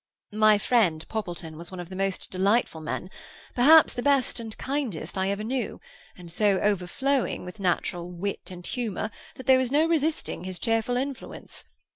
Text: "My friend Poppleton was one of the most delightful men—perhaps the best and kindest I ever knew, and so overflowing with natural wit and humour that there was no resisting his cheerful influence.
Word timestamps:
"My 0.33 0.57
friend 0.57 1.07
Poppleton 1.09 1.57
was 1.57 1.69
one 1.69 1.79
of 1.79 1.89
the 1.89 1.95
most 1.95 2.31
delightful 2.31 2.81
men—perhaps 2.81 3.93
the 3.93 4.01
best 4.01 4.39
and 4.39 4.57
kindest 4.57 5.15
I 5.15 5.29
ever 5.29 5.43
knew, 5.43 5.79
and 6.17 6.31
so 6.31 6.57
overflowing 6.59 7.45
with 7.45 7.59
natural 7.59 8.09
wit 8.11 8.49
and 8.49 8.65
humour 8.65 9.11
that 9.35 9.45
there 9.45 9.59
was 9.59 9.69
no 9.71 9.85
resisting 9.85 10.43
his 10.43 10.57
cheerful 10.57 10.97
influence. 10.97 11.65